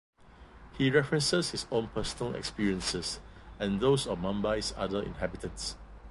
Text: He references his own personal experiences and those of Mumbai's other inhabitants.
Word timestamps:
He 0.79 0.89
references 0.89 1.51
his 1.51 1.67
own 1.69 1.89
personal 1.89 2.33
experiences 2.33 3.19
and 3.59 3.79
those 3.79 4.07
of 4.07 4.17
Mumbai's 4.17 4.73
other 4.75 5.03
inhabitants. 5.03 5.75